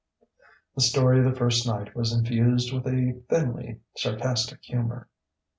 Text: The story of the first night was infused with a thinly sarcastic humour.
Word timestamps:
The 0.73 0.81
story 0.81 1.19
of 1.19 1.25
the 1.31 1.37
first 1.37 1.67
night 1.67 1.93
was 1.95 2.11
infused 2.11 2.73
with 2.73 2.87
a 2.87 3.21
thinly 3.29 3.81
sarcastic 3.95 4.63
humour. 4.63 5.07